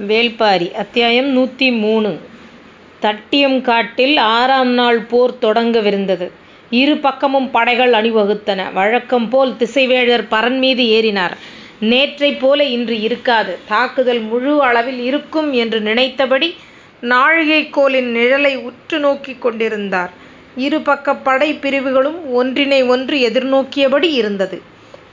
[0.00, 2.18] வேள்பாரி அத்தியாயம் நூற்றி மூணு
[3.02, 6.30] தட்டியம் காட்டில் ஆறாம் நாள் போர் தொடங்கவிருந்தது.
[6.70, 8.72] இரு பக்கமும் படைகள் அணிவகுத்தன.
[8.72, 11.30] வழக்கம் போல் திசைவேழர் பரன் மீது ஏறினார்.
[11.80, 13.58] நேற்றைப் போல இன்று இருக்காது.
[13.68, 16.54] தாக்குதல் முழு அளவில் இருக்கும் என்று நினைத்தபடி
[17.02, 20.10] நாழிகைக் கோலின் நிழலை உற்று நோக்கிக் கொண்டிருந்தார்.
[20.56, 24.62] இரு பக்க படைப் பிரிவுகளும் ஒன்றினை ஒன்று எதிர்நோக்கியபடி இருந்தது.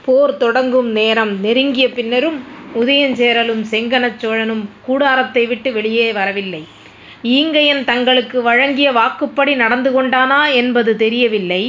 [0.04, 6.62] போர் தொடங்கும் நேரம் நெருங்கிய பின்னரும் உதயஞ்சேரலும் செங்கனச் சோழனும் கூடாரத்தை விட்டு வெளியே வரவில்லை.
[7.28, 11.62] ஈங்கையன் தங்களுக்கு வழங்கிய வாக்குப்படி நடந்து கொண்டானா என்பது தெரியவில்லை.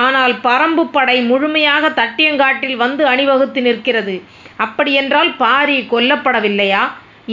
[0.00, 4.16] ஆனால் பரம்புப் படை முழுமையாக தட்டியங்காட்டில் வந்து அணிவகுத்து நிற்கிறது.
[4.56, 6.82] அப்படியென்றால் பாரி கொல்லப்படவில்லையா?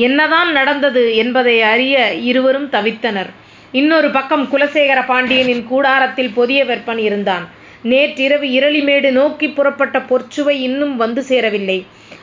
[0.05, 1.95] என்னதான் நடந்தது என்பதை அறிய
[2.29, 3.29] இருவரும் தவித்தனர்.
[3.71, 7.45] இன்னொரு பக்கம் குலசேகர பாண்டியனின் கூடாரத்தில் பொதிய வெப்பன் இருந்தான்.
[7.83, 11.79] நேற்றிரவு இரளிமேடு நோக்கிப் புறப்பட்ட பொற்சுவை இன்னும் வந்து சேரவில்லை.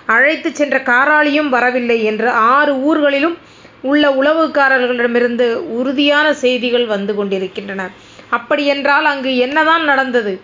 [0.06, 3.36] அழைத்துச் சென்ற காராளியும் வரவில்லை என்று ஆறு ஊர்களிலும்
[3.82, 7.91] உள்ள உளவுக்காரர்களிடமிருந்து உறுதியான செய்திகள் வந்து கொண்டிருக்கின்றன.
[8.30, 10.41] அப்படியென்றால் அங்கு என்னதான் நடந்தது?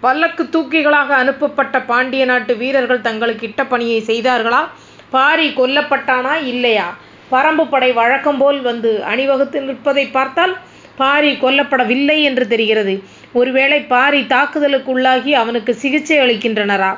[0.00, 4.68] பல்லக்கு தூக்கிகளாக அனுப்பப்பட்ட பாண்டிய நாட்டு வீரர்கள் தங்களுக்கு இட்ட பணியை செய்தார்களா?
[5.10, 6.96] பாரி கொல்லப்பட்டானா இல்லையா?
[7.30, 10.56] பரம்பு படை வழக்கம்போல் வந்து அணிவகுத்து நிற்பதை பார்த்தால்
[10.96, 13.02] பாரி கொல்லப்படவில்லை என்று தெரிகிறது.
[13.32, 16.92] ஒருவேளை பாரி தாக்குதலுக்குள்ளாகி அவனுக்கு சிகிச்சை அளிக்கின்றனரா?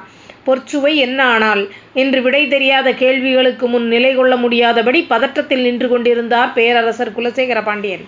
[0.49, 1.63] பொற்சுவை என்ன ஆனாள்?
[1.95, 8.05] என்று விடை தெரியாத கேள்விகளுக்கு முன் நிலை கொள்ள முடியாதபடி பதற்றத்தில் நின்று கொண்டிருந்தார் பேரரசர் குலசேகர பாண்டியன்.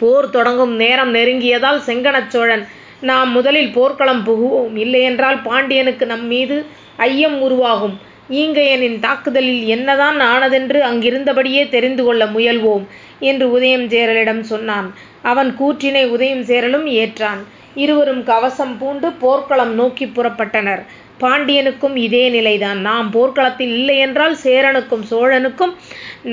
[0.00, 2.64] போர் தொடங்கும் நேரம் நெருங்கியதால் செங்கணச் சோழன்
[3.00, 4.76] நாம் முதலில் போர்க்களம் புகுவோம்.
[4.76, 6.56] இல்லையென்றால் பாண்டியனுக்கு நம் மீது
[6.96, 7.96] ஐயம் உருவாகும்.
[8.30, 12.84] ஈங்கையனின் தாக்குதலில் என்னதான் ஆனதென்று அங்கிருந்தபடியே தெரிந்து கொள்ள முயல்வோம்
[13.20, 14.88] என்று உதயம் சேரலிடம் சொன்னான்.
[15.22, 17.42] அவன் கூற்றினை உதயம் சேரலும் ஏற்றான்.
[17.74, 20.82] இருவரும் கவசம் பூண்டு போர்க்களம் நோக்கி புறப்பட்டனர்.
[21.22, 22.80] பாண்டியனுக்கும் இதே நிலைதான்.
[22.88, 25.72] நாம் போர்க்களத்தில் இல்லையென்றால் சேரனுக்கும் சோழனுக்கும்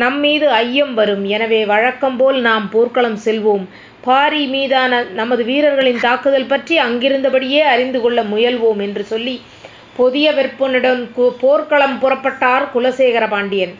[0.03, 1.23] நம்மீது ஐயம் வரும்.
[1.35, 3.65] எனவே வழக்கம் போல் நாம் போர்க்களம் செல்வோம்.
[4.07, 9.35] பாரி மீதான நமது வீரர்களின் தாக்குதல் பற்றி அங்கிருந்தபடியே அறிந்து கொள்ள முயல்வோம் என்று சொல்லி
[9.97, 11.01] பொதிய வெப்பனுடன்
[11.43, 13.73] போர்க்களம் புறப்பட்டார் குலசேகர பாண்டியன்.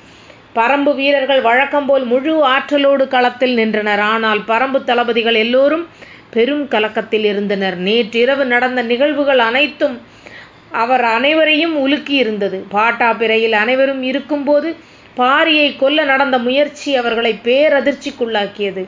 [0.58, 4.04] பரம்பு வீரர்கள் வழக்கம்போல் முழு ஆற்றலோடு களத்தில் நின்றனர்.
[4.14, 5.86] ஆனால் பரம்பு தளபதிகள் எல்லோரும்
[6.36, 7.78] பெரும் கலக்கத்தில் இருந்தனர்.
[7.88, 9.96] நேற்றிரவு நடந்த நிகழ்வுகள் அனைத்தும்
[10.72, 12.64] அவர் அனைவரையும் உலுக்கியிருந்தது.
[12.72, 14.76] பட்டாபிறையில் அனைவரும் இருக்கும்போது
[15.18, 18.84] பாரியை கொல்ல நடந்த முயற்சி அவர்களை பேரதிர்ச்சிக்குள்ளாக்கியது.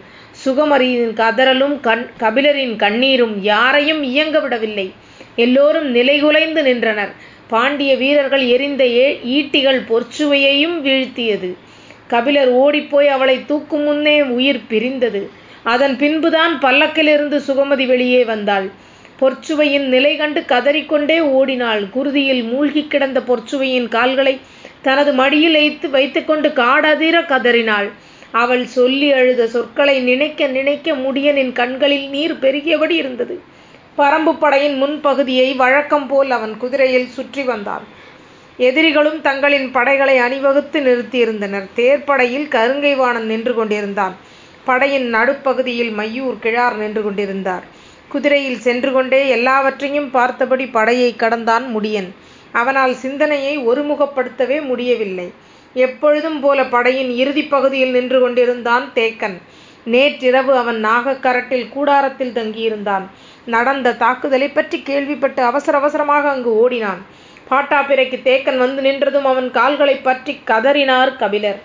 [0.45, 4.93] சுகமரியின் கதறலும் கண் கபிலரின் கண்ணீரும் யாரையும் இயங்க விடவில்லை.
[5.35, 7.13] எல்லோரும் நிலைகுலைந்து நின்றனர்.
[7.47, 8.83] பாண்டிய வீரர்கள் எறிந்த
[9.37, 11.49] ஈட்டிகள் பொற்சுவையையும் வீழ்த்தியது.
[12.07, 15.29] கபிலர் ஓடிப்போய் அவளை தூக்கும் முன்னே உயிர் பிரிந்தது.
[15.63, 18.71] அதன் பின்புதான் பல்லக்கிலிருந்து சுகமதி வெளியே வந்தாள்.
[19.21, 21.83] பொற்சுவையின் நிலை கண்டு கதறிக்கொண்டே ஓடினாள்.
[21.83, 24.39] குருதியில் மூழ்கிக் கிடந்த பொற்சுவையின் கால்களை
[24.81, 27.89] தனது மடியில் வைத்துக்கொண்டு காடதிர கதறினாள்.
[28.31, 33.41] அவள் சொல்லி அழுத சொற்களை நினைக்க நினைக்க முடியனின் கண்களில் நீர் பெருகியபடி இருந்தது.
[33.97, 37.83] பரம்புப் படையின் முன்பகுதியை வழக்கம் போல் அவன் குதிரையில் சுற்றி வந்தான்.
[38.57, 41.69] எதிரிகளும் தங்களின் படைகளை அணிவகுத்து நிறுத்தியிருந்தனர்.
[41.75, 44.15] தேர்ப்படையில் கருங்கைவாணன் நின்று கொண்டிருந்தான்.
[44.63, 47.81] படையின் நடுப்பகுதியில் மையூர் கிழார் நின்று கொண்டிருந்தார்.
[48.13, 52.09] குதிரையில் சென்று கொண்டே எல்லாவற்றையும் பார்த்தபடி படையை கடந்தான் முடியன்.
[52.51, 55.31] அவனால் சிந்தனையை ஒருமுகப்படுத்தவே முடியவில்லை.
[55.73, 59.37] எப்பொழுதும் போல படையின் இறுதிப் பகுதியில் நின்று கொண்டிருந்தான் தேக்கன்.
[59.85, 63.05] நேற்றிரவு அவன் நாகக்கரட்டில் கூடாரத்தில் தங்கியிருந்தான்.
[63.45, 67.05] நடந்த தாக்குதலை பற்றி கேள்விப்பட்டு அவசர அவசரமாக அங்கு ஓடினான்.
[67.49, 71.59] பாட்டாப்பிரைக்கு தேக்கன் வந்து நின்றதும் அவன் கால்களைப் பற்றி கதறினார் கபிலர்.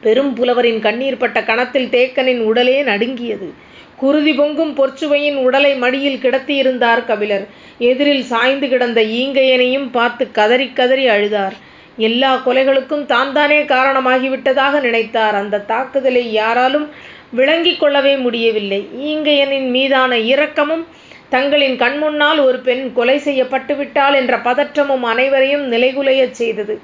[0.00, 3.52] பெரும் புலவரின் கண்ணீர் பட்ட கணத்தில் தேக்கனின் உடலே நடுங்கியது.
[3.98, 7.46] குருதி பொங்கும் பொற்சுவையின் உடலை மடியில் கிடத்தியிருந்தார் கபிலர்.
[7.80, 11.56] எதிரில் சாய்ந்து கிடந்த ஈங்கையனையும் பார்த்து கதறிக் கதறி அழுதார்.
[11.98, 15.34] எல்லா கொலைகளுக்கும் தான் தானே காரணமாகிவிட்டதாக நினைத்தார்.
[15.34, 16.86] அந்த தாக்குதலை யாராலும்
[17.30, 18.80] விளங்கிக் கொள்ளவே முடியவில்லை.
[19.02, 20.84] ஈங்கையனின் மீதான இரக்கமும்
[21.28, 26.76] தங்களின் கண்முன்னால் ஒரு பெண் கொலை செய்யப்பட்டுவிட்டாள் என்ற பதற்றமும் அனைவரையும் நிலைகுலையச் செய்தது.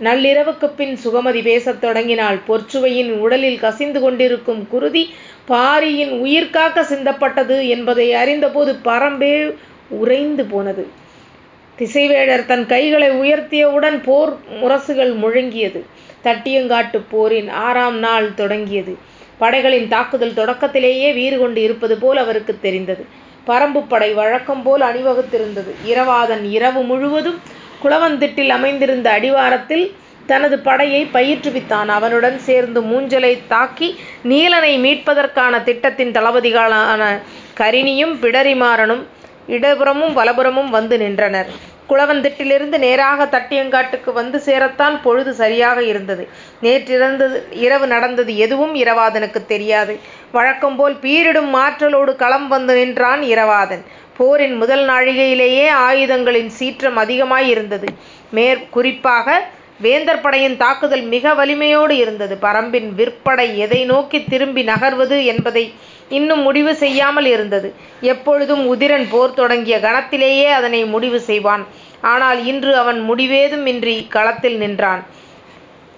[0.00, 2.38] நள்ளிரவுக்குப் பின் சுகமதி பேசத் தொடங்கினாள்.
[2.48, 5.02] பொற்சுவையின் உடலில் கசிந்து கொண்டிருக்கும் குருதி
[5.44, 9.54] பாரியின் உயிர்காக்க சிந்தப்பட்டது என்பதை அறிந்தபோது பரம்பே
[9.88, 10.88] உறைந்து போனது.
[11.78, 15.80] திசைவேழர் தன் கைகளை உயர்த்தியவுடன் போர் முரசுகள் முழங்கியது.
[16.24, 18.96] தட்டியங்காட்டு போரின் ஆறாம் நாள் தொடங்கியது.
[19.38, 23.06] படைகளின் தாக்குதல் தொடக்கத்திலேயே வீறு கொண்டு இருப்பது போல் அவருக்கு தெரிந்தது.
[23.46, 25.72] பரம்பு படை வழக்கம் போல் அணிவகுத்திருந்தது.
[25.86, 27.40] இரவாதன் இரவு முழுவதும்
[27.84, 29.92] குளவந்திட்டில் அமைந்திருந்த அடிவாரத்தில்
[30.26, 31.86] தனது படையை பயிற்றுவித்தான்.
[31.88, 33.88] அவனுடன் சேர்ந்து மூஞ்சலைத் தாக்கி
[34.22, 37.20] நீலனை மீட்பதற்கான திட்டத்தின் தளபதிகளான
[37.58, 39.02] கரிணியும் பிடரிமாறனும்
[39.48, 41.70] இடப்புறமும் வலப்புறமும் வந்து நின்றனர்.
[41.88, 46.28] குளவந்திட்டிலிருந்து நேராக தட்டியங்காட்டுக்கு வந்து சேரத்தான் பொழுது சரியாக இருந்தது.
[46.60, 49.98] நேற்றிரவு இரவு நடந்தது எதுவும் இரவாதனுக்குத் தெரியாது.
[50.32, 53.82] வழக்கம்போல் பீரிடும் ஆற்றலோடு களம் வந்து நின்றான் இரவாதன்.
[54.16, 57.86] போரின் முதல் நாழிகையிலேயே ஆயுதங்களின் சீற்றம் அதிகமாயிருந்தது.
[58.70, 59.46] குறிப்பாக
[59.82, 62.38] வேந்தர் படையின் தாக்குதல் மிக வலிமையோடு இருந்தது.
[62.42, 65.64] பரம்பின் விற்படை எதை நோக்கித் திரும்பி நகர்வது என்பதை
[66.08, 67.74] இன்னும் முடிவு செய்யாமல் இருந்தது.
[68.00, 71.64] எப்பொழுதும் உதிரன் போர் தொடங்கிய கணத்திலேயே அதனை முடிவு செய்வான்.
[72.00, 75.02] ஆனால் இன்று அவன் முடிவேதும் இன்றி களத்தில் நின்றான்.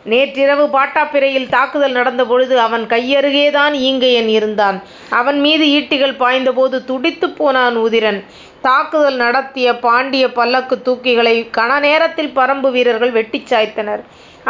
[0.05, 4.83] நேற்றிரவு பாட்டாப்பிறையில் தாக்குதல் நடந்தபொழுது அவன் கையருகேதான் ஈங்கையன் இருந்தான்.
[5.11, 8.25] அவன் மீது ஈட்டிகள் பாய்ந்தபோது துடித்துப் போனான் உதிரன்.
[8.65, 14.03] தாக்குதல் நடத்திய பாண்டிய பல்லக்குத் தூக்கிகளை கன நேரத்தில் பரம்பு வீரர்கள் வெட்டிச் சாய்த்தனர்.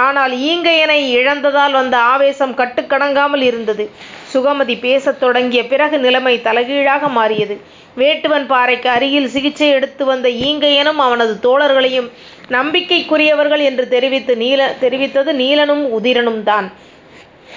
[0.03, 3.85] ஆனால் ஈங்கையனை இழந்ததால் வந்த ஆவேசம் கட்டுக்கடங்காமல் இருந்தது.
[4.33, 7.57] சுகமதி பேசத் தொடங்கிய பிறகு நிலைமை தலைகீழாக மாறியது.
[7.97, 12.09] வேட்டுவன் பாறைக்கு அருகில் சிகிச்சை எடுத்து வந்த ஈங்கையனும் அவனது தோழர்களையும்
[12.51, 13.85] நம்பிக்கைக்குரியவர்கள் என்று
[14.81, 16.67] தெரிவித்தது நீலனும் உதிரனும் தான்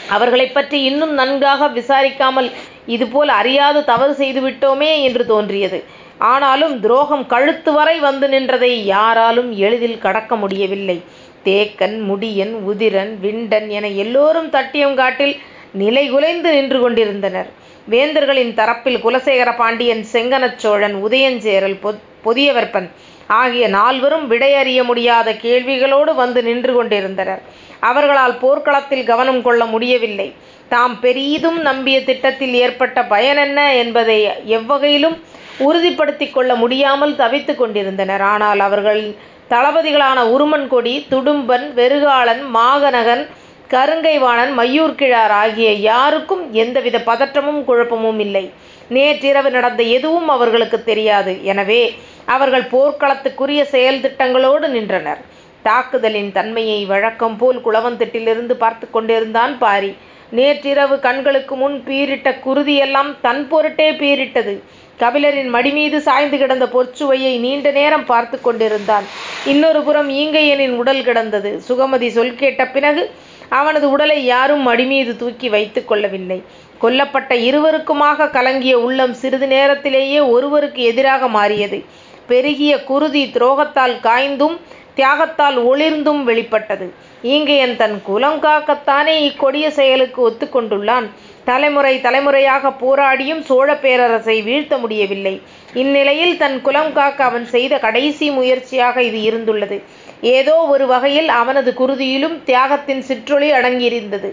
[0.10, 2.50] அவர்களைப் பற்றி இன்னும் நன்காக விசாரிக்காமல்
[2.88, 5.80] இதுபோல் அறியாது தவறு செய்துவிட்டோமே என்று தோன்றியது.
[6.18, 11.04] ஆனாலும் துரோகம் கழுத்து வரை வந்து நின்றதை யாராலும் எளிதில் கடக்க முடியவில்லை.
[11.46, 15.36] தேக்கன் முடியன் உதிரன் விண்டன் என எல்லோரும் தட்டியங்காட்டில்
[15.80, 17.50] நிலைகுலைந்து நின்று கொண்டிருந்தனர்.
[17.90, 21.78] வேந்தர்களின் தரப்பில் குலசேகர பாண்டியன் செங்கனச் சோழன் உதயஞ்சேரல்
[22.26, 22.90] பொதியவர்பன்
[23.28, 27.42] ஆகிய நால்வரும் விடையறிய முடியாத கேள்விகளோடு வந்து நின்று கொண்டிருந்தனர்.
[27.80, 30.34] அவர்களால் போர்க்களத்தில் கவனம் கொள்ள முடியவில்லை.
[30.70, 34.18] தாம் பெரிதும் நம்பிய திட்டத்தில் ஏற்பட்ட பயனென்ன என்பதை
[34.48, 35.18] எவ்வகையிலும்
[35.58, 38.22] உறுதிப்படுத்திக் கொள்ள முடியாமல் தவித்துக் கொண்டிருந்தனர்.
[38.22, 39.16] ஆனால் அவர்கள்
[39.50, 43.28] தளபதிகளான உருமன்கொடி துடும்பன், வெறுகாலன் மாகனகன்,
[43.70, 48.52] கருங்கைவாணன், மையூர்கிழார் ஆகிய யாருக்கும் எந்தவித பதற்றமும் குழப்பமும் இல்லை.
[48.90, 51.44] நேற்றிரவு நடந்த எதுவும் அவர்களுக்குத் தெரியாது.
[51.44, 51.94] எனவே
[52.26, 55.18] அவர்கள் போர்க்களத்துக்குரிய செயல் திட்டங்களோடு நின்றனர்.
[55.64, 59.96] தாக்குதலின் தன்மையை வழக்கம் போல் குளவந்திட்டிலிருந்து பார்த்துக் கொண்டிருந்தான் பாரி.
[60.30, 64.62] நேற்றிரவு கண்களுக்கு முன் பீரிட்ட குருதியெல்லாம் தன் பொருட்டே பீரிட்டது
[65.02, 69.06] கபிலரின் மடிமீது சாய்ந்து கிடந்த பொற்சுவையை நீண்ட நேரம் பார்த்து கொண்டிருந்தான்.
[69.46, 71.62] இன்னொரு புறம் ஈங்கையனின் உடல் கிடந்தது.
[71.68, 73.04] சுகமதி சொல் கேட்ட பிறகு
[73.50, 76.40] அவனது உடலை யாரும் மடிமீது தூக்கி வைத்து கொள்ளவில்லை.
[76.82, 81.80] கொல்லப்பட்ட இருவருக்குமாக கலங்கிய உள்ளம் சிறிது நேரத்திலேயே ஒருவருக்கு எதிராக மாறியது.
[82.28, 84.58] பெருகிய குருதி துரோகத்தால் காய்ந்தும்
[84.96, 86.94] தியாகத்தால் ஒளிர்ந்தும் வெளிப்பட்டது.
[87.24, 91.08] ஈங்கையன் தன் குலம் காக்கத்தானே இக்கொடிய செயலுக்கு ஒத்துக்கொண்டுள்ளான்
[91.50, 95.34] தலைமுறை தலைமுறையாகப் போராடியும் சோழ பேரரசை வீழ்த்த முடியவில்லை.
[95.74, 99.78] இந்நிலையில் தன் குலம் காக்க அவன் செய்த கடைசி முயற்சியாக இது இருந்துள்ளது.
[100.22, 104.32] ஏதோ ஒரு வகையில் அவனது குருதியிலும் தியாகத்தின் சிற்றொளி அடங்கியிருந்தது.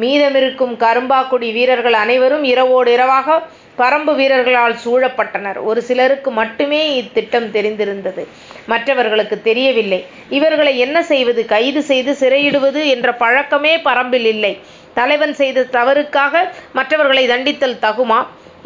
[0.00, 3.40] மீதமிருக்கும் கரும்பாக்குடி வீரர்கள் அனைவரும் இரவோடு இரவாக
[3.78, 5.58] பரம்பு வீரர்களால் சூழப்பட்டனர்.
[5.62, 8.22] ஒரு சிலருக்கு மட்டுமே இத்திட்டம் தெரிந்திருந்தது.
[8.66, 10.00] மற்றவர்களுக்கு தெரியவில்லை.
[10.30, 11.42] இவர்களை என்ன செய்வது?
[11.46, 14.52] கைது செய்து சிறையிடுவது என்ற பழக்கமே பரம்பில் இல்லை.
[14.94, 16.34] தலைவன் செய்த தவறுக்காக
[16.72, 18.20] மற்றவர்களை தண்டித்தல் தகுமா?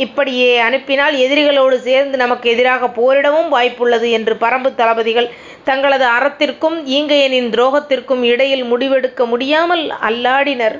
[0.05, 5.29] இப்படியே அனுப்பினால் எதிரிகளோடு சேர்ந்து நமக்கு எதிராக போரிடவும் வாய்ப்புள்ளது என்று பரம்பு தளபதிகள்
[5.65, 10.76] தங்களது அறத்திற்கும் ஈங்கையனின் துரோகத்திற்கும் இடையில் முடிவெடுக்க முடியாமல் அல்லாடினர்.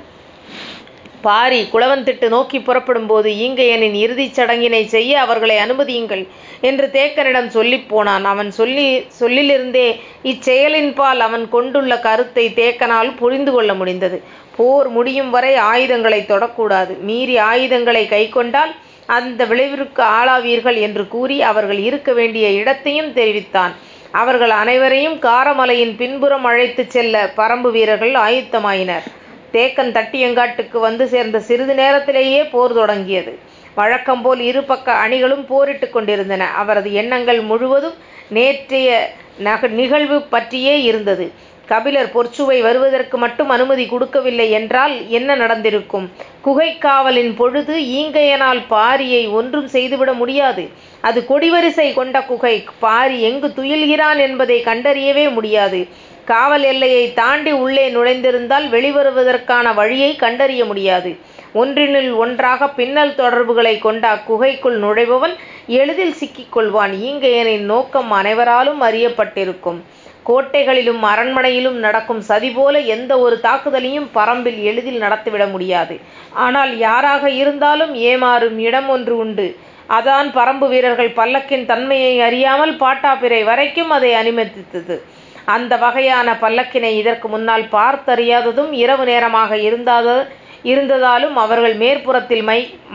[1.21, 6.21] பாரி குழவந்திட்டு நோக்கி புறப்படும் போது ஈங்கையனின் இறுதிச் சடங்கினை செய்ய அவர்களை அனுமதியுங்கள்
[6.69, 8.25] என்று தேக்கனிடம் சொல்லி போனான்.
[8.33, 8.85] அவன் சொல்லி
[9.21, 9.87] சொல்லிலிருந்தே
[10.31, 14.19] இச்செயலின்பால் அவன் கொண்டுள்ள கருத்தை தேக்கனால் புரிந்து கொள்ள முடிந்தது.
[14.57, 16.93] போர் முடியும் வரை ஆயுதங்களை தொடக்கூடாது.
[16.99, 18.71] மீறி ஆயுதங்களை கைக்கொண்டால்
[19.05, 23.73] அந்த விளைவிற்கு ஆளாவீர்கள் என்று கூறி அவர்கள் இருக்க வேண்டிய இடத்தையும் தெரிவித்தான்.
[24.11, 29.05] அவர்கள் அனைவரையும் காரமலையின் பின்புறம் அழைத்துச் செல்ல பரம்பு வீரர்கள் ஆயுத்தமாயினர்
[29.53, 33.33] தேக்கன் தட்டியங்காட்டுக்கு வந்து சேர்ந்த சிறிது நேரத்திலேயே போர் தொடங்கியது.
[33.75, 36.43] வழக்கம்போல் இரு பக்க அணிகளும் போரிட்டு கொண்டிருந்தன.
[36.61, 37.97] அவரது எண்ணங்கள் முழுவதும்
[38.29, 38.89] நேற்றைய
[39.37, 41.25] நக நிகழ்வு பற்றியே இருந்தது.
[41.65, 46.11] கபிலர் பொற்சுவை வருவதற்கு மட்டும் அனுமதி கொடுக்கவில்லை என்றால் என்ன நடந்திருக்கும்?
[46.45, 50.69] குகைக்காவலின் பொழுது ஈங்கையனால் பாரியை ஒன்றும் செய்துவிட முடியாது.
[51.01, 52.63] அது கொடிவரிசை கொண்ட குகை.
[52.79, 55.87] பாரி எங்கு துயில்கிறான் என்பதை கண்டறியவே முடியாது.
[56.25, 61.17] காவல் எல்லையை தாண்டி உள்ளே நுழைந்திருந்தால் வெளிவருவதற்கான வழியை கண்டறிய முடியாது.
[61.53, 65.35] ஒன்றினுள் ஒன்றாக பின்னல் தொடர்புகளை கொண்ட அக்குகைக்குள் நுழைபவன்
[65.67, 66.93] எளிதில் சிக்கிக் கொள்வான்.
[67.07, 69.79] ஈங்கையனின் நோக்கம் அனைவராலும் அறியப்பட்டிருக்கும்.
[70.29, 75.95] கோட்டைகளிலும் அரண்மனையிலும் நடக்கும் சதிபோல எந்த ஒரு தாக்குதலையும் பரம்பில் எளிதில் நடத்திவிட முடியாது.
[76.45, 79.47] ஆனால் யாராக இருந்தாலும் ஏமாறும் இடம் ஒன்று உண்டு.
[79.97, 84.97] அதான் பரம்பு வீரர்கள் பல்லக்கின் தன்மையை அறியாமல் பட்டாப்பிறை வரைக்கும் அதை அனுமதித்தது.
[85.55, 89.57] அந்த வகையான பல்லக்கினை இதற்கு முன்னால் பார்த்தறியாததும் இரவு நேரமாக
[90.65, 92.43] இருந்ததாலும் அவர்கள் மேற்புறத்தில்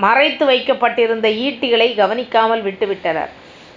[0.05, 3.31] மறைத்து வைக்கப்பட்டிருந்த ஈட்டிகளை கவனிக்காமல் விட்டுவிட்டனர்.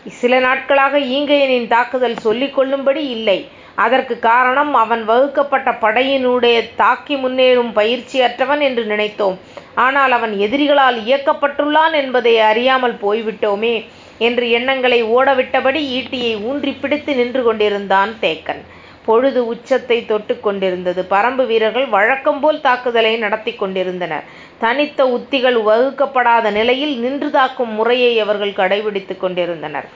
[0.07, 3.47] சில நாட்களாக ஈங்கையனின் தாக்குதல் சொல்லிக் கொள்ளும்படி இல்லை.
[3.75, 9.37] அதற்குக் காரணம் அவன் வகுக்கப்பட்ட படையினூடே தாக்கி முன்னேறும் பயிற்சியற்றவன் என்று நினைத்தோம்.
[9.75, 13.85] ஆனால் அவன் எதிரிகளால் இயக்கப்பட்டுள்ளான் என்பதை அறியாமல் போய்விட்டோமே
[14.17, 18.61] என்று எண்ணங்களை ஓடவிட்டபடி ஈட்டியை ஊன்றிப் பிடித்து நின்று கொண்டிருந்தான் தேக்கன்.
[19.05, 21.05] பொழுது உச்சத்தைத் தொட்டுக் கொண்டிருந்தது.
[21.05, 24.23] பறம்பு வீரர்கள் வழக்கம்போல் தாக்குதலை நடத்திக் கொண்டிருந்தனர்.
[24.63, 29.87] தனித்த உத்திகள் வகுக்கப்படாத நிலையில் நின்று தாக்கும் முறையை அவர்கள் கடைபிடித்து கொண்டிருந்தனர்.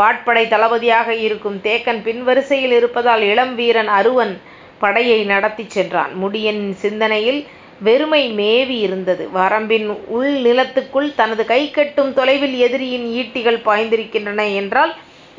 [0.00, 4.34] வாட்படை தளபதியாக இருக்கும் தேக்கன் பின்வரிசையில் இருப்பதால் இளம் வீரன் அருவன்
[4.82, 6.12] படையை நடத்தி சென்றான்.
[6.22, 7.40] முடியனின் சிந்தனையில்
[7.86, 9.24] வெறுமை மேவி இருந்தது.
[9.38, 9.86] வரம்பின்
[10.18, 11.44] உள் நிலத்துக்குள் தனது
[11.76, 14.92] கட்டும் தொலைவில் எதிரியின் ஈட்டிகள் பாய்ந்திருக்கின்றன என்றால்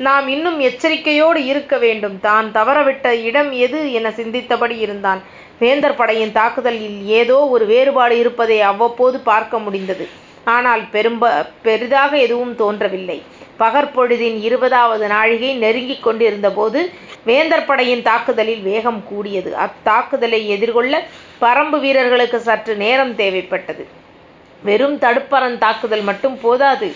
[0.06, 2.16] நாம் இன்னும் எச்சரிக்கையோடு இருக்க வேண்டும்.
[2.26, 5.20] தான் தவறவிட்ட இடம் எது என சிந்தித்தபடி இருந்தான்.
[5.58, 10.08] வேந்தர் படையின் தாக்குதலில் ஏதோ ஒரு வேறுபாடு இருப்பதை அவ்வப்போது பார்க்க முடிந்தது.
[10.44, 11.24] ஆனால் பெரும்ப
[11.62, 13.22] பெரிதாக எதுவும் தோன்றவில்லை.
[13.58, 16.80] பகற்பொழுதின் இருபதாவது நாழிகை நெருங்கிக் கொண்டிருந்தபோது
[17.24, 19.50] வேந்தர் படையின் தாக்குதலில் வேகம் கூடியது.
[19.66, 21.02] அத்தாக்குதலை எதிர்கொள்ள
[21.40, 23.84] பரம்பு வீரர்களுக்கு சற்று நேரம் தேவைப்பட்டது.
[24.62, 26.88] வெறும் தடுப்பறன் தாக்குதல் மட்டும் போதாது.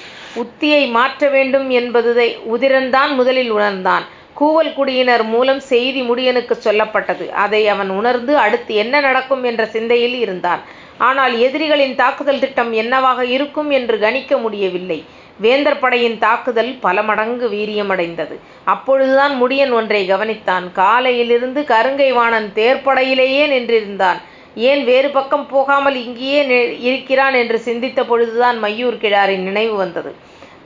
[0.43, 4.05] உத்தியை மாற்ற வேண்டும் என்பதை உதிரன்தான் முதலில் உணர்ந்தான்.
[4.41, 7.29] கூவல் குடியினர் மூலம் செய்தி முடியனுக்குச் சொல்லப்பட்டது.
[7.45, 10.63] அதை அவன் உணர்ந்து அடுத்து என்ன நடக்கும் என்ற சிந்தையில் இருந்தான்.
[10.99, 14.99] ஆனால் எதிரிகளின் தாக்குதல் திட்டம் என்னவாக இருக்கும் என்று கணிக்க முடியவில்லை.
[15.41, 18.35] வேந்தர் படையின் தாக்குதல் பல மடங்கு வீரியமடைந்தது.
[18.65, 20.73] அப்பொழுதுதான் முடியன் ஒன்றை கவனித்தான்.
[20.73, 24.21] காலையிலிருந்து கருங்கை வாணன் தேர்ப்படையிலேயே நின்றிருந்தான்.
[24.55, 26.41] ஏன் வேறு பக்கம் போகாமல் இங்கேயே
[26.81, 30.11] இருக்கிறான் என்று சிந்தித்த பொழுதுதான் மையூர் கிழாரின் நினைவு வந்தது.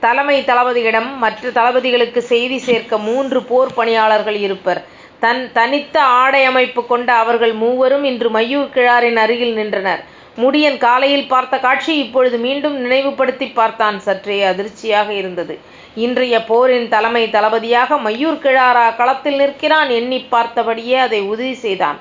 [0.05, 4.81] தலைமை தளபதியிடம் மற்ற தளபதிகளுக்கு செய்தி சேர்க்க மூன்று போர் பணியாளர்கள் இருப்பர்.
[5.19, 10.01] தன் தனித்த ஆடை அமைப்பு கொண்ட அவர்கள் மூவரும் இன்று மையூர் கிழாரின் அருகில் நின்றனர்.
[10.41, 13.97] முடியன் காலையில் பார்த்த காட்சி இப்பொழுது மீண்டும் நினைவுபடுத்தி பார்த்தான்.
[13.99, 15.55] சற்றே அதிர்ச்சியாக இருந்தது.
[16.05, 21.97] இன்றைய போரின் தலைமை தளபதியாக மையூர் கிழாரா களத்தில் நிற்கிறான் எண்ணி பார்த்தபடியே அதை உறுதி செய்தான்.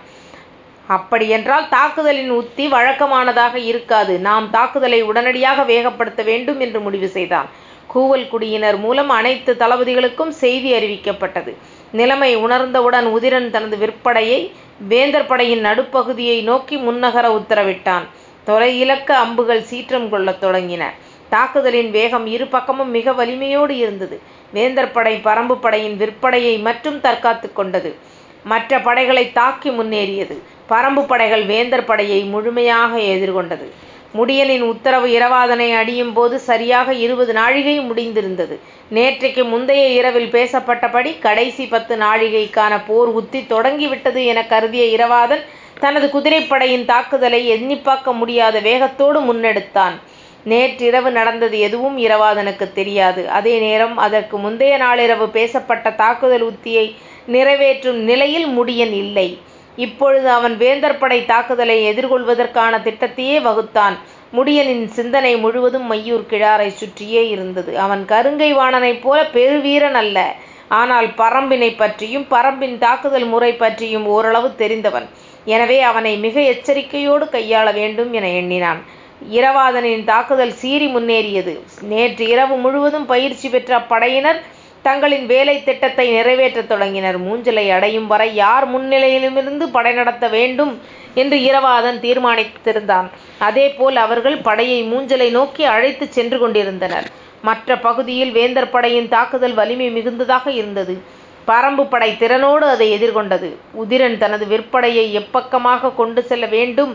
[0.96, 4.18] அப்படியென்றால் தாக்குதலின் உத்தி வழக்கமானதாக இருக்காது.
[4.18, 7.48] நாம் தாக்குதலை உடனடியாக வேகப்படுத்த வேண்டும் என்று முடிவு செய்தான்.
[7.96, 11.52] கூவல் குடியினர் மூலம் அனைத்து தளபதிகளுக்கும் செய்தி அறிவிக்கப்பட்டது.
[11.92, 14.38] நிலைமை உணர்ந்தவுடன் உதிரன் தனது விற்படையை
[14.88, 18.06] வேந்தர் படையின் நடுப்பகுதியை நோக்கி முன்னகர உத்தரவிட்டான்.
[18.44, 20.84] தொலை இலக்க அம்புகள் சீற்றம் கொள்ளத் தொடங்கின.
[21.28, 24.20] தாக்குதலின் வேகம் இரு பக்கமும் மிக வலிமையோடு இருந்தது.
[24.52, 27.90] வேந்தர் படை பரம்பு படையின் விற்படையை மட்டும் தற்காத்து கொண்டது.
[28.44, 30.36] மற்ற படைகளை தாக்கி முன்னேறியது.
[30.68, 33.66] பரம்பு படைகள் வேந்தர் படையை முழுமையாக எதிர்கொண்டது.
[34.16, 38.56] முடியலின் உத்தரவு இரவாதனை அடியும் போது சரியாக இருபது நாழிகை முடிந்திருந்தது.
[38.96, 45.44] நேற்றைக்கு முந்தைய இரவில் பேசப்பட்டபடி கடைசி பத்து நாழிகைக்கான போர் உத்தி தொடங்கிவிட்டது என கருதிய இரவாதன்
[45.80, 49.96] தனது குதிரைப்படையின் தாக்குதலை எண்ணிப்பாக்க முடியாத வேகத்தோடு முன்னெடுத்தான்.
[50.44, 53.22] நேற்றிரவு நடந்தது எதுவும் இரவாதனுக்கு தெரியாது.
[53.28, 56.86] அதே நேரம் அதற்கு முந்தைய நாளிரவு பேசப்பட்ட தாக்குதல் உத்தியை
[57.26, 59.28] நிறைவேற்றும் நிலையில் முடியன் இல்லை.
[59.76, 63.96] இப்பொழுது அவன் வேந்தர் படை தாக்குதலை எதிர்கொள்வதற்கான திட்டத்தையே வகுத்தான்.
[64.32, 67.72] முடியனின் சிந்தனை முழுவதும் மையூர் கிழாரைச் சுற்றியே இருந்தது.
[67.78, 70.18] அவன் கருங்கை வாணனைப் போல பெருவீரன் அல்ல.
[70.80, 75.06] ஆனால் பரம்பினை பற்றியும் பரம்பின் தாக்குதல் முறை பற்றியும் ஓரளவு தெரிந்தவன்.
[75.46, 78.80] எனவே அவனை மிக எச்சரிக்கையோடு கையாள வேண்டும் என எண்ணினான்.
[79.32, 81.52] இரவாதனின் தாக்குதல் சீறி முன்னேறியது.
[81.92, 84.40] நேற்று இரவு முழுவதும் பயிற்சி பெற்ற அப்படையினர்
[84.88, 87.18] தங்களின் வேலை திட்டத்தை நிறைவேற்றத் தொடங்கினர்.
[87.26, 90.72] மூஞ்சலை அடையும் வரை யார் முன்னிலையிலுமிருந்து படை நடத்த வேண்டும்
[91.14, 93.08] என்று இரவாதன் தீர்மானித்திருந்தான்.
[93.48, 97.06] அதேபோல் அவர்கள் படையை மூஞ்சலை நோக்கி அழைத்துச் சென்று கொண்டிருந்தனர்.
[97.42, 100.94] மற்ற பகுதியில் வேந்தர் படையின் தாக்குதல் வலிமை மிகுந்ததாக இருந்தது.
[101.48, 103.48] பரம்பு படை திறனோடு அதை எதிர்கொண்டது.
[103.82, 106.92] உதிரன் தனது விற்படையை எப்பக்கமாக கொண்டு செல்ல வேண்டும்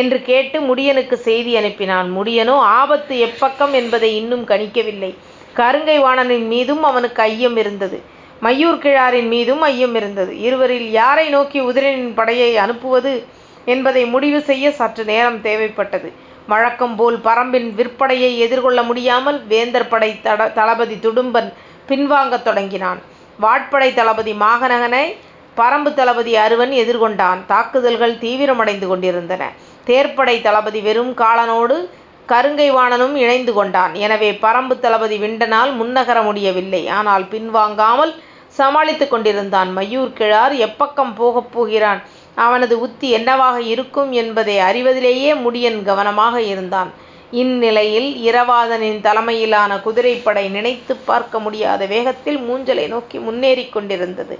[0.00, 2.08] என்று கேட்டு முடியனுக்கு செய்தி அனுப்பினான்.
[2.18, 5.12] முடியனோ ஆபத்து எப்பக்கம் என்பதை இன்னும் கணிக்கவில்லை.
[5.56, 8.02] கருங்கை வாணனின் மீதும் அவனுக்கு ஐயம் இருந்தது.
[8.42, 10.40] மையூர் கிழாரின் மீதும் ஐயம் இருந்தது.
[10.40, 13.24] இருவரில் யாரை நோக்கி உதிரனின் படையை அனுப்புவது
[13.64, 16.12] என்பதை முடிவு செய்ய சற்று நேரம் தேவைப்பட்டது.
[16.48, 21.52] வழக்கம் போல் பரம்பின் விற்படையை எதிர்கொள்ள முடியாமல் வேந்தர் படை தட தளபதி துடும்பன்
[21.88, 23.00] பின்வாங்கத் தொடங்கினான்.
[23.42, 25.16] வாட்படை தளபதி மாகநகனை
[25.56, 27.44] பரம்பு தளபதி அருவன் எதிர்கொண்டான்.
[27.46, 29.50] தாக்குதல்கள் தீவிரமடைந்து கொண்டிருந்தன.
[29.86, 31.90] தேர்ப்படை தளபதி வெறும் காலனோடு
[32.28, 33.94] கருங்கை வாணனும் இணைந்து கொண்டான்.
[33.94, 36.82] எனவே பறம்பு தளபதி விண்டனால் முன்னகர முடியவில்லை.
[36.98, 38.12] ஆனால் பின்வாங்காமல்
[38.58, 39.76] சமாளித்துக் கொண்டிருந்தான்.
[39.76, 42.00] மையூர் கிழார் எப்பக்கம் போகப் போகிறான்
[42.36, 46.90] அவனது உத்தி என்னவாக இருக்கும் என்பதை அறிவதிலேயே முடியன் கவனமாக இருந்தான்.
[47.32, 54.36] இந்நிலையில் இரவாதனின் தலைமையிலான குதிரைப்படை நினைத்துப் பார்க்க முடியாத வேகத்தில் மூஞ்சலை நோக்கி முன்னேறிக் கொண்டிருந்தது.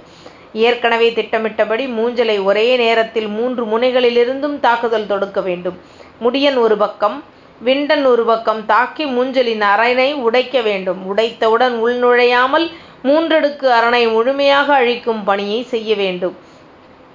[0.53, 5.77] ஏற்கனவே திட்டமிட்டபடி மூஞ்சலை ஒரே நேரத்தில் மூன்று முனைகளிலிருந்தும் தாக்குதல் தொடுக்க வேண்டும்.
[6.21, 7.17] முடியன் ஒரு பக்கம்
[7.59, 11.05] விண்டன் உருவக்கம் தாக்கி மூஞ்சலின் அரணை உடைக்க வேண்டும்.
[11.05, 12.71] உடைத்தவுடன் உள் நுழையாமல்
[13.03, 16.37] மூன்றடுக்கு அரணை முழுமையாக அழிக்கும் பணியை செய்ய வேண்டும்.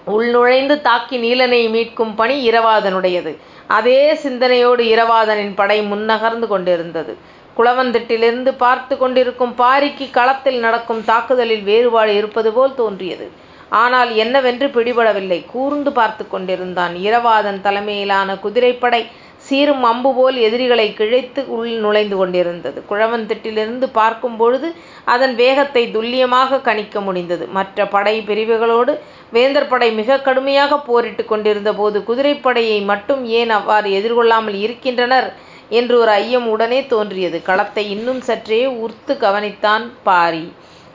[0.04, 3.36] உள் நுழைந்து தாக்கி நீலனை மீட்கும் பணி இரவாதனுடையது.
[3.66, 7.16] அதே சிந்தனையோடு இரவாதனின் படை முன்னகர்ந்து கொண்டிருந்தது.
[7.56, 13.30] குளவந்திட்டிலிருந்து பார்த்து கொண்டிருக்கும் பாரிக்கு களத்தில் நடக்கும் தாக்குதலில் வேறுபாடு இருப்பது போல் தோன்றியது.
[13.68, 15.44] ஆனால் என்னவென்று பிடிபடவில்லை.
[15.46, 16.94] கூர்ந்து பார்த்துக் கொண்டிருந்தான்.
[16.94, 19.06] இரவாதன் தலைமையிலான குதிரைப்படை
[19.50, 22.82] சீறும் அம்புபோல் எதிரிகளைக் கிழைத்து உள் நுழைந்து கொண்டிருந்தது.
[22.90, 24.68] குளவந்திட்டிலிருந்து பார்க்கும் பொழுது
[25.06, 27.46] அதன் வேகத்தை துல்லியமாக கணிக்க முடிந்தது.
[27.48, 28.92] மற்ற படை பிரிவுகளோடு
[29.32, 35.28] வேந்தர் படை மிக கடுமையாகப் போரிட்டு கொண்டிருந்த போது குதிரைப்படையை மட்டும் ஏன் அவ்வாறு எதிர்கொள்ளாமல் இருக்கின்றனர்
[35.72, 37.42] என்று ஒரு ஐயம் உடனே தோன்றியது.
[37.42, 40.44] களத்தை இன்னும் சற்றே உர்த்து கவனித்தான் பாரி.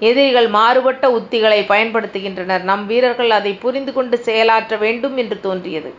[0.01, 2.63] எதிரிகள் மாறுபட்ட உத்திகளை பயன்படுத்துகின்றனர்.
[2.63, 5.89] நம் வீரர்கள் அதை புரிந்து கொண்டு செயலாற்ற வேண்டும் என்று தோன்றியது.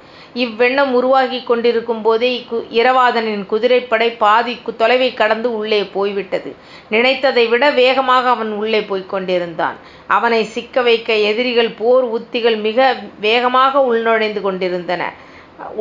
[0.42, 2.30] இவ்வெண்ணம் உருவாகிக் கொண்டிருக்கும் போதே
[2.78, 6.50] இரவாதனின் குதிரைப்படை பாதி தொலைவை கடந்து உள்ளே போய்விட்டது.
[6.90, 9.76] நினைத்ததை விட வேகமாக அவன் உள்ளே போய்க் கொண்டிருந்தான்.
[10.16, 12.80] அவனை சிக்க வைக்க எதிரிகள் போர் உத்திகள் மிக
[13.20, 15.02] வேகமாக உள்நுழைந்து கொண்டிருந்தன.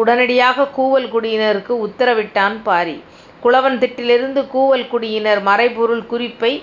[0.01, 2.97] உடனடியாக கூவல் குடியினருக்கு உத்தரவிட்டான் பாரி.
[3.43, 6.53] குளவன் திட்டிலிருந்து கூவல் குடியினர் மறைபொருள் குறிப்பை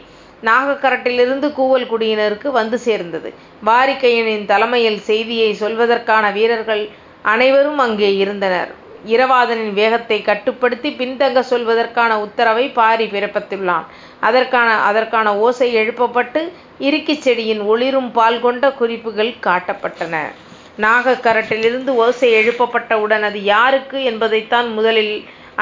[0.49, 3.29] நாகக்கரட்டிலிருந்து கூவல் குடியினருக்கு வந்து சேர்ந்தது.
[3.69, 6.85] வாரிக்கையனின் தலைமையில் செய்தியை சொல்வதற்கான வீரர்கள்
[7.31, 8.71] அனைவரும் அங்கே இருந்தனர்.
[9.13, 13.87] இரவாதனின் வேகத்தை கட்டுப்படுத்தி பின்தங்க சொல்வதற்கான உத்தரவை பாரி பிறப்பித்துள்ளான்.
[14.29, 16.41] அதற்கான அதற்கான ஓசை எழுப்பப்பட்டு
[16.89, 20.15] இறுக்கிச் செடியின் ஒளிரும் பால் கொண்ட குறிப்புகள் காட்டப்பட்டன.
[20.85, 25.15] நாகக்கரட்டிலிருந்து ஓசை எழுப்பப்பட்டவுடன் அது யாருக்கு என்பதைத்தான் முதலில்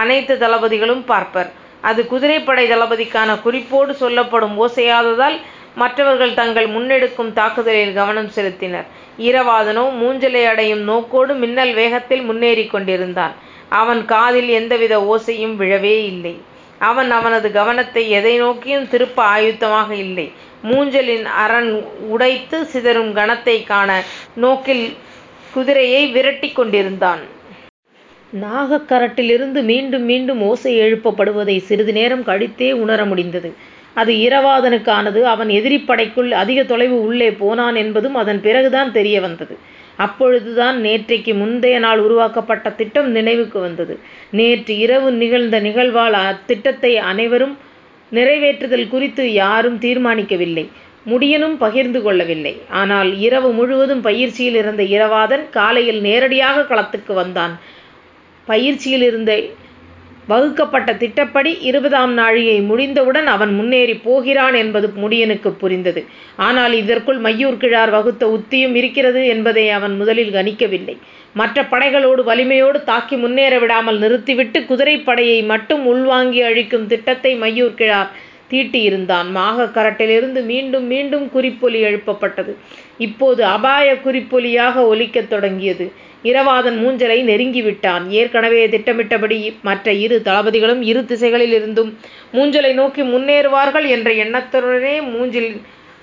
[0.02, 1.50] அனைத்து தளபதிகளும் பார்ப்பர்.
[1.88, 5.38] அது குதிரைப்படை தளபதிக்கான குறிப்போடு சொல்லப்படும் ஓசையாததால்
[5.74, 8.88] மற்றவர்கள் தங்கள் முன்னெடுக்கும் தாக்குதலில் கவனம் செலுத்தினர்.
[9.20, 13.32] ஈரவாதனோ மூஞ்சலை அடையும் நோக்கோடு மின்னல் வேகத்தில் முன்னேறிக் கொண்டிருந்தான்.
[13.68, 16.36] அவன் காதில் எந்தவித ஓசையும் விழவே இல்லை.
[16.78, 20.32] அவன் அவனது கவனத்தை எதை நோக்கியும் திருப்ப ஆயுத்தமாக இல்லை.
[20.64, 21.70] மூஞ்சலின் அரண்
[22.08, 24.02] உடைத்து சிதறும் கணத்தைக் காண
[24.34, 24.94] நோக்கில்
[25.52, 27.20] குதிரையை விரட்டிக் கொண்டிருந்தான்.
[28.42, 33.54] நாகக்கரட்டிலிருந்து மீண்டும் மீண்டும் ஓசை எழுப்பப்படுவதை சிறிது நேரம் கழித்தே உணர முடிந்தது.
[33.94, 35.20] அது இரவாதனுக்கானது.
[35.22, 39.58] அவன் எதிரிப்படைக்குள் அதிக தொலைவு உள்ளே போனான் என்பதும் அதன் பிறகுதான் தெரிய வந்தது.
[39.96, 43.98] அப்பொழுதுதான் நேற்றைக்கு முந்தைய நாள் உருவாக்கப்பட்ட திட்டம் நினைவுக்கு வந்தது.
[44.30, 47.58] நேற்று இரவு நிகழ்ந்த நிகழ்வால் அத்திட்டத்தை அனைவரும்
[48.12, 50.68] நிறைவேற்றுதல் குறித்து யாரும் தீர்மானிக்கவில்லை.
[51.06, 52.60] முடியனும் பகிர்ந்து கொள்ளவில்லை.
[52.68, 57.58] ஆனால் இரவு முழுவதும் பயிற்சியில் இருந்த இரவாதன் காலையில் நேரடியாக களத்துக்கு வந்தான்.
[58.44, 59.42] பயிற்சியில் இருந்த
[60.30, 66.02] வகுக்கப்பட்ட திட்டப்படி இருபதாம் நாழிகை முடிந்தவுடன் அவன் முன்னேறி போகிறான் என்பது முடியனுக்கு புரிந்தது.
[66.48, 70.96] ஆனால் இதற்குள் மையூர் கிழார் வகுத்த உத்தியும் இருக்கிறது என்பதை அவன் முதலில் கணிக்கவில்லை.
[71.34, 78.10] மற்ற படைகளோடு வலிமையோடு தாக்கி முன்னேற விடாமல் நிறுத்திவிட்டு குதிரைப்படையை மட்டும் உள்வாங்கி அழிக்கும் திட்டத்தை மையூர் கிழார்
[78.52, 79.28] தீட்டியிருந்தான்.
[79.36, 82.52] மாகக்கரட்டிலிருந்து மீண்டும் மீண்டும் குறிப்பொலி எழுப்பப்பட்டது.
[83.06, 85.86] இப்போது அபாய குறிப்பொலியாக ஒலிக்கத் தொடங்கியது.
[86.24, 88.08] இரவாதன் மூஞ்சலை நெருங்கிவிட்டான்.
[88.18, 91.90] ஏற்கனவே திட்டமிட்டபடி மற்ற இரு தளபதிகளும் இரு திசைகளிலிருந்தும்
[92.32, 95.50] மூஞ்சலை நோக்கி முன்னேறுவார்கள் என்ற எண்ணத்துடனே மூஞ்சில்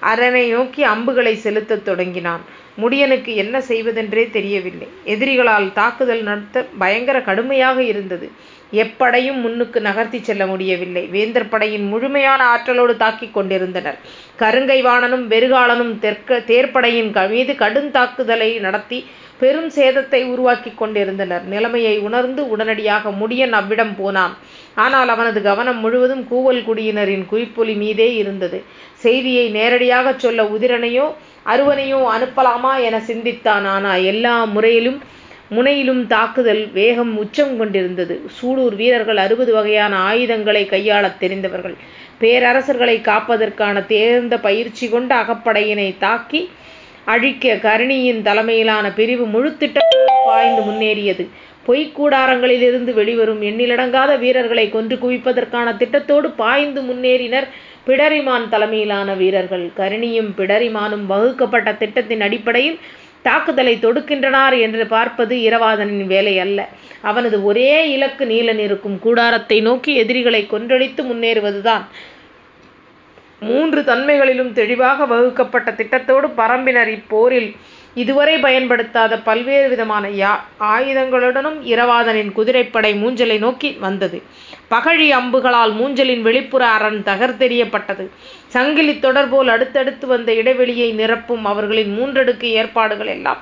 [0.01, 2.41] அரணை நோக்கி அம்புகளைச் செலுத்தத் தொடங்கினான்.
[2.81, 4.87] முடியனுக்கு என்ன செய்வதென்றே தெரியவில்லை.
[5.05, 8.27] எதிரிகளால் தாக்குதல் நடத்த பயங்கர கடுமையாக இருந்தது.
[8.73, 11.03] எப்படையும் முன்னுக்கு நகர்த்திச் செல்ல முடியவில்லை.
[11.11, 13.97] வேந்தர் படையின் முழுமையான ஆற்றலோடு தாக்கிக் கொண்டிருந்தனர்.
[14.39, 15.25] கருங்கைவாணனும்
[15.99, 18.99] தெற்க தேர்ப்படையின் மீது கடுந்தாக்குதலை நடத்தி
[19.39, 21.43] பெரும் சேதத்தை உருவாக்கிக் கொண்டிருந்தனர்.
[21.43, 24.33] நிலைமையை உணர்ந்து உடனடியாக முடியன் அவ்விடம் போனான்.
[24.75, 28.63] ஆனால் அவனது கவனம் முழுவதும் கூவல் குடியினரின் குறிப்பொலி மீதே இருந்தது.
[28.95, 31.05] செய்தியை நேரடியாக சொல்ல உதிரனையோ
[31.45, 33.65] அருவனையோ அனுப்பலாமா என சிந்தித்தான்.
[33.65, 34.99] ஆனால் எல்லா முறையிலும்
[35.51, 38.15] முனையிலும் தாக்குதல் வேகம் உச்சம் கொண்டிருந்தது.
[38.37, 41.75] சூலூர் வீரர்கள் அறுபது வகையான ஆயுதங்களை கையாளத் தெரிந்தவர்கள்.
[42.21, 46.41] பேரரசர்களை காப்பதற்கான தேர்ந்த பயிற்சி கொண்ட அகப்படையினை தாக்கி
[47.07, 49.79] அழிக்க கரணியின் தலைமையிலான பிரிவு முழுத்
[50.25, 51.27] பாய்ந்து முன்னேறியது.
[51.65, 57.47] பொய்க் கூடாரங்களிலிருந்து வெளிவரும் எண்ணிலடங்காத வீரர்களை கொன்று குவிப்பதற்கான திட்டத்தோடு பாய்ந்து முன்னேறினர்
[57.87, 59.71] பிடரிமான் தலைமையிலான வீரர்கள்.
[59.77, 62.79] கருணியும் பிடரிமானும் வகுக்கப்பட்ட திட்டத்தின் அடிப்படையில்
[63.21, 66.67] தாக்குதலை தொடுக்கின்றனர் என்று பார்ப்பது இரவாதனின் வேலை அல்ல.
[67.01, 71.85] அவனது ஒரே இலக்கு நீலன் இருக்கும் கூடாரத்தை நோக்கி எதிரிகளை கொன்றழித்து முன்னேறுவதுதான்.
[73.41, 77.49] மூன்று தன்மைகளிலும் தெளிவாக வகுக்கப்பட்ட திட்டத்தோடு பரம்பினர் இப்போரில்
[77.93, 80.07] இதுவரை பயன்படுத்தாத பல்வேறு விதமான
[80.73, 84.17] ஆயுதங்களுடனும் இரவாதனின் குதிரைப்படை மூஞ்சலை நோக்கி வந்தது.
[84.71, 88.05] பகழி அம்புகளால் மூஞ்சலின் வெளிப்புற அரண் தகர்த்தெறியப்பட்டது.
[88.47, 93.41] சங்கிலி தொடர் போல் அடுத்தடுத்து வந்த இடைவெளியை நிரப்பும் அவர்களின் மூன்றடுக்கு ஏற்பாடுகள் எல்லாம்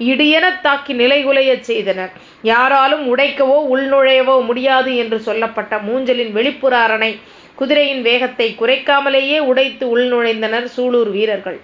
[0.00, 2.12] இடியெனத் தாக்கி நிலைகுலையச் செய்தனர்.
[2.42, 7.12] யாராலும் உடைக்கவோ உள்நுழையவோ முடியாது என்று சொல்லப்பட்ட மூஞ்சலின் வெளிப்புற அரணை
[7.56, 11.58] குதிரையின் வேகத்தை குறைக்காமலேயே உடைத்து உள்நுழைந்தனர் சூலூர் வீரர்கள்.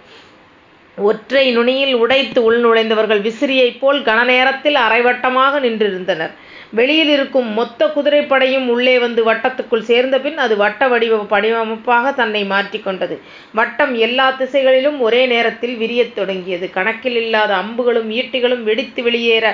[0.98, 6.32] ஒற்றை நுனியில் உடைத்து உள்நுழைந்தவர்கள் விசிறியைப் போல் கணநேரத்தில் அரைவட்டமாக நின்றிருந்தனர்.
[6.78, 13.16] வெளியில் இருக்கும் மொத்த குதிரைப்படையும் உள்ளே வந்து வட்டத்துக்குள் சேர்ந்தபின் அது வட்ட வடிவ வடிவமைப்பாக தன்னை மாற்றிக் கொண்டது.
[13.52, 16.70] வட்டம் எல்லா திசைகளிலும் ஒரே நேரத்தில் விரியத் தொடங்கியது.
[16.70, 19.46] கணக்கில் இல்லாத அம்புகளும் ஈட்டிகளும் வெடித்து வெளியேற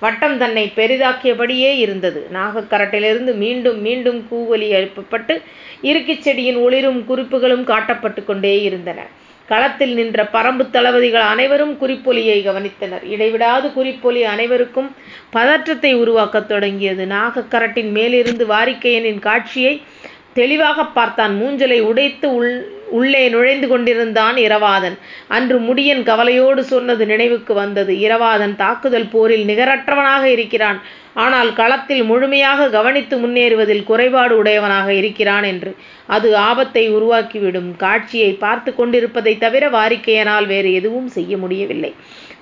[0.00, 2.28] வட்டம் தன்னை பெரிதாக்கியபடியே இருந்தது.
[2.32, 5.42] நாகக்கரட்டிலிருந்து மீண்டும் மீண்டும் கூவலி எழுப்பப்பட்டு
[5.82, 9.06] இறுக்கிச் செடியின் ஒளிரும் குறிப்புகளும் காட்டப்பட்டு கொண்டே இருந்தன
[9.46, 13.04] களத்தில் நின்ற பரம்பு தளபதிகள் அனைவரும் குறிப்பொலியை கவனித்தனர்.
[13.04, 14.88] இடைவிடாது குறிப்பொலி அனைவருக்கும்
[15.30, 17.06] பதற்றத்தை உருவாக்கத் தொடங்கியது.
[17.06, 19.82] நாகக்கரட்டின் மேலிருந்து வாரிக்கையனின் காட்சியை
[20.32, 21.34] தெளிவாக பார்த்தான்.
[21.42, 22.54] மூஞ்சலை உடைத்து உள்
[22.88, 24.98] உள்ளே நுழைந்து கொண்டிருந்தான் இரவாதன்.
[25.28, 27.94] அன்று முடியன் கவலையோடு சொன்னது நினைவுக்கு வந்தது.
[27.94, 30.82] இரவாதன் தாக்குதல் போரில் நிகரற்றவனாக இருக்கிறான்.
[31.14, 35.76] ஆனால் களத்தில் முழுமையாக கவனித்து முன்னேறுவதில் குறைபாடு உடையவனாக இருக்கிறான் என்று.
[36.06, 37.76] அது ஆபத்தை உருவாக்கிவிடும்.
[37.76, 41.94] காட்சியைப் பார்த்துக் கொண்டிருப்பதைத் தவிர வாரிக்கையனால் வேறு எதுவும் செய்ய முடியவில்லை.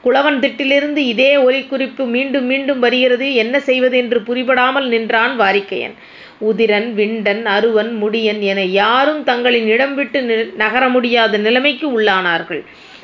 [0.05, 3.35] குளவன் திட்டிலிருந்து இதே ஒலிக்குறிப்பு மீண்டும் மீண்டும் வருகிறது.
[3.35, 5.95] என்ன செய்வது என்று புரிபடாமல் நின்றான் வாரிக்கையன்.
[6.41, 12.63] உதிரன் விண்டன் அருவன் முடியன் என யாரும் தங்களின் இடம் விட்டு நகர முடியாத நிலைமைக்கு உள்ளானார்கள்.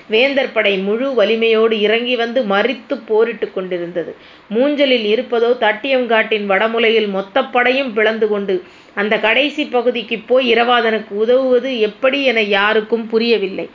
[0.08, 4.16] வேந்தர் படை முழு வலிமையோடு இறங்கி வந்து மறித்துப் போரிட்டு கொண்டிருந்தது.
[4.54, 8.62] மூஞ்சலில் இருப்பதோ தட்டியங்காட்டின் வடமுலையில் மொத்தப்படையும் பிளந்து கொண்டு
[8.94, 13.70] அந்த கடைசி பகுதிக்கு போய் இரவாதனுக்கு உதவுவது எப்படி என யாருக்கும் புரியவில்லை.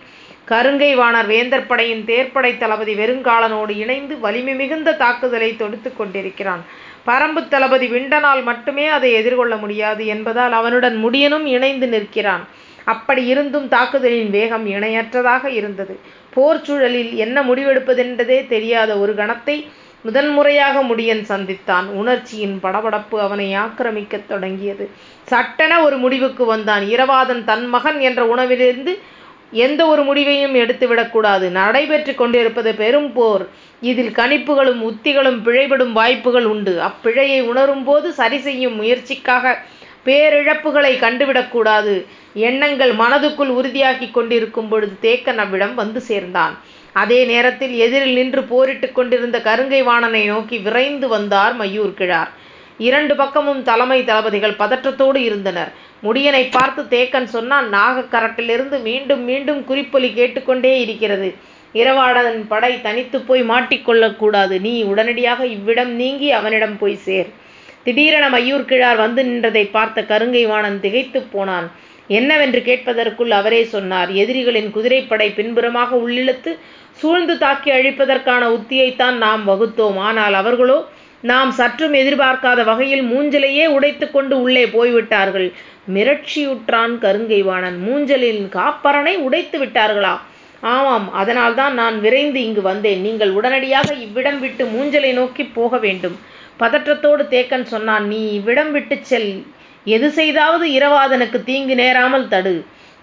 [0.47, 6.65] கருங்கை வாணர் வேந்தர் படையின் தேர்ப்படை தளபதி வெறுங்காலனோடு இணைந்து வலிமை மிகுந்த தாக்குதலை தொடுத்து கொண்டிருக்கிறான்.
[7.07, 12.45] பரம்பு தளபதி விண்டனால் மட்டுமே அதை எதிர்கொள்ள முடியாது என்பதால் அவனுடன் முடியனும் இணைந்து நிற்கிறான்.
[12.83, 15.99] அப்படி இருந்தும் தாக்குதலின் வேகம் இணையற்றதாக இருந்தது.
[16.33, 19.67] போர் சூழலில் என்ன முடிவெடுப்பதென்றதே தெரியாத ஒரு கணத்தை
[20.01, 21.85] முதன்முறையாக முடியன் சந்தித்தான்.
[21.85, 24.89] உணர்ச்சியின் படபடப்பு அவனை ஆக்கிரமிக்கத் தொடங்கியது.
[25.23, 26.83] சட்டென ஒரு முடிவுக்கு வந்தான்.
[26.83, 28.93] இரவாதன் தன் மகன் என்ற உணவிலிருந்து
[29.51, 33.47] எந்த ஒரு முடிவையும் எடுத்துவிடக்கூடாது நடைபெற்று கொண்டிருப்பது பெரும் போர்.
[33.81, 36.81] இதில் கணிப்புகளும் உத்திகளும் பிழைபடும் வாய்ப்புகள் உண்டு.
[36.81, 39.55] அப்பிழையை உணரும்போது சரிசெய்யும் முயற்சிக்காக
[40.05, 46.57] பேரிழப்புகளை கண்டுவிடக்கூடாது எண்ணங்கள் மனதுக்குள் உறுதியாகி கொண்டிருக்கும் பொழுது தேக்கன் அவ்விடம் வந்து சேர்ந்தான்.
[46.93, 52.29] அதே நேரத்தில் எதிரில் நின்று போரிட்டுக் கொண்டிருந்த கருங்கை வாணனை நோக்கி விரைந்து வந்தார் மையூர்கிழார்.
[52.77, 55.71] இரண்டு பக்கமும் தலைமை தளபதிகள் பதற்றத்தோடு இருந்தனர்.
[56.03, 61.35] முடியனை பார்த்து தேக்கன் சொன்னான் நாகக்கரட்டிலிருந்து மீண்டும் மீண்டும் குறிப்பொலி கேட்டுக்கொண்டே இருக்கிறது.
[61.75, 67.29] இரவாடன் படை தனித்துப் போய் மாட்டிக்கொள்ளக்கூடாது நீ உடனடியாக இவ்விடம் நீங்கி அவனிடம் போய் சேர்.
[67.83, 71.67] திடீரென மையூர்கிழார் வந்து நின்றதைப் பார்த்த கருங்கை வாணன் திகைத்துப் போனான்.
[72.07, 76.51] என்னவென்று கேட்பதற்குள் அவரே சொன்னார் எதிரிகளின் குதிரைப்படை பின்புறமாக உள்ளிழுத்து
[76.91, 79.97] சூழ்ந்து தாக்கி அழிப்பதற்கான உத்தியைத்தான் நாம் வகுத்தோம்.
[79.99, 80.77] ஆனால் அவர்களோ
[81.23, 85.47] நாம் சற்றும் எதிர்பார்க்காத வகையில் மூஞ்சலையே உடைத்து கொண்டு உள்ளே போய்விட்டார்கள்.
[85.93, 87.77] மிரட்சியுற்றான் கருங்கை வாணன்.
[87.88, 90.15] மூஞ்சலின் காப்பரனை உடைத்து விட்டார்களா?
[90.63, 91.13] ஆமாம்.
[91.13, 93.01] அதனால்தான் நான் விரைந்து இங்கு வந்தேன்.
[93.01, 96.15] நீங்கள் உடனடியாக இவ்விடம் விட்டு மூஞ்சலை நோக்கி போக வேண்டும்.
[96.59, 99.31] பதற்றத்தோடு தேக்கன் சொன்னான் நீ இவ்விடம் விட்டு செல்.
[99.85, 102.55] எது செய்தாவது இரவாதனுக்கு தீங்கு நேராமல் தடு.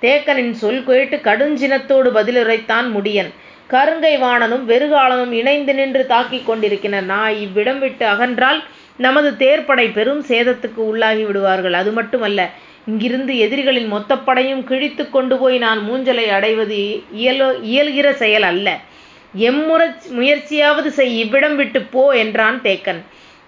[0.02, 3.30] தேக்கனின் சொல் கேட்டு கடுஞ்சினத்தோடு பதிலுரைத்தான் முடியன்.
[3.70, 7.10] கருங்கை வாணனும் வெறுகாலனும் இணைந்து நின்று தாக்கிக் கொண்டிருக்கின்றனர்.
[7.14, 8.60] நான் இவ்விடம் விட்டு அகன்றால்
[8.96, 11.72] நமது தேர்ப்படை பெரும் சேதத்துக்கு உள்ளாகி விடுவார்கள்.
[11.72, 12.40] அது மட்டுமல்ல
[12.86, 16.78] இங்கிருந்து எதிரிகளின் மொத்தப் படையும் கிழித்துக் கொண்டு போய் நான் மூஞ்சலை அடைவது
[17.16, 18.68] இயலோ இயல்கிற செயல் அல்ல.
[19.48, 19.82] எம்முற
[20.16, 21.18] முயற்சியாவது செய்.
[21.18, 23.00] இவ்விடம் விட்டுப் போ என்றான் தேக்கன்.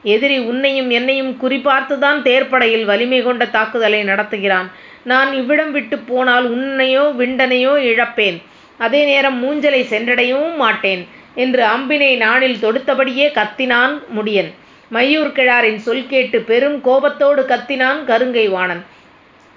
[0.05, 4.68] எதிரி உன்னையும் என்னையும் குறிபார்த்துத்தான் தேர்ப்படையில் வலிமை கொண்ட தாக்குதலை நடத்துகிறான்.
[5.05, 8.38] நான் இவ்விடம் விட்டுப் போனால் உன்னையோ விண்டனையோ இழப்பேன்.
[8.81, 11.03] அதே நேரம் மூஞ்சலை சென்றடையவும் மாட்டேன்
[11.35, 14.51] என்று அம்பினை நானில் தொடுத்தபடியே கத்தினான் முடியன்.
[14.90, 18.83] மையூர்கிழாரின் சொல் கேட்டு பெரும் கோபத்தோடு கத்தினான் கருங்கை வாணன்.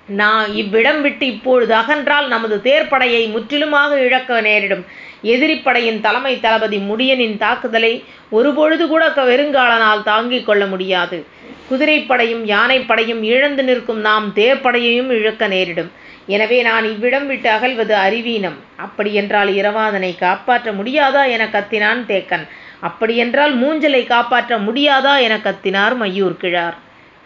[0.08, 4.86] நான் இவ்விடம் விட்டு இப்பொழுது அகன்றால் நமது தேர்ப்படையை முற்றிலுமாக இழக்க நேரிடும்.
[5.24, 11.26] எதிரிப்படையின் தலைமை தளபதி முடியனின் தாக்குதலை ஒருபொழுதுகூட வெறுங்காலனால் தாங்கிக் கொள்ள முடியாது.
[11.72, 15.92] குதிரைப்படையும் யானைப்படையும் இழந்து நிற்கும் நாம் தேர்ப்படையையும் இழக்க நேரிடும்.
[16.28, 18.56] எனவே நான் இவ்விடம் விட்டு அகல்வது அறிவீனம்.
[18.78, 21.30] அப்படியென்றால் இரவாதனை காப்பாற்ற முடியாதா?
[21.30, 22.48] என கத்தினான் தேக்கன்.
[22.80, 25.22] அப்படியென்றால் மூஞ்சலை காப்பாற்ற முடியாதா?
[25.22, 26.78] என கத்தினார் மையூர்கிழார்.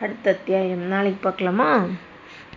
[0.01, 1.85] அடுத்த அத்தியாயம் நாளைக்கு பார்க்கலாமா?